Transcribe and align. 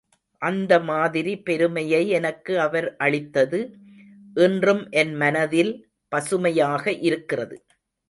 அந்த 0.41 0.73
மாதிரி 0.81 1.33
பெருமையை 1.41 2.01
எனக்கு 2.09 2.53
அவர் 2.59 2.87
அளித்தது 2.97 3.59
இன்றும் 4.35 4.83
என் 4.95 5.15
மனதில் 5.15 5.73
பசுமையாக 6.11 6.93
இருக்கிறது. 7.01 7.57